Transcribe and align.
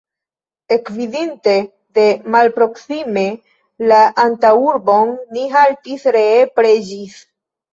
Ekvidinte 0.75 1.53
de 1.97 2.05
malproksime 2.35 3.25
la 3.93 4.01
antaŭurbon, 4.25 5.15
ni 5.37 5.47
haltis, 5.57 6.09
ree 6.19 6.41
preĝis. 6.59 7.21